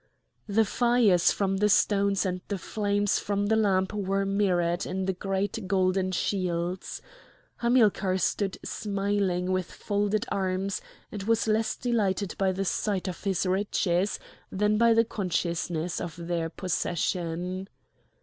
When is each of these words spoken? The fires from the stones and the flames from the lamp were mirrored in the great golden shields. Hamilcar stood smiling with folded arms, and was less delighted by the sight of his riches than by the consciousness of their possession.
The 0.47 0.65
fires 0.65 1.31
from 1.31 1.57
the 1.57 1.69
stones 1.69 2.25
and 2.25 2.41
the 2.47 2.57
flames 2.57 3.19
from 3.19 3.45
the 3.45 3.55
lamp 3.55 3.93
were 3.93 4.25
mirrored 4.25 4.83
in 4.83 5.05
the 5.05 5.13
great 5.13 5.67
golden 5.67 6.11
shields. 6.11 7.03
Hamilcar 7.57 8.17
stood 8.17 8.57
smiling 8.65 9.51
with 9.51 9.71
folded 9.71 10.25
arms, 10.31 10.81
and 11.11 11.21
was 11.21 11.45
less 11.47 11.75
delighted 11.75 12.33
by 12.39 12.51
the 12.51 12.65
sight 12.65 13.07
of 13.07 13.23
his 13.25 13.45
riches 13.45 14.17
than 14.51 14.79
by 14.79 14.95
the 14.95 15.05
consciousness 15.05 16.01
of 16.01 16.15
their 16.17 16.49
possession. 16.49 17.69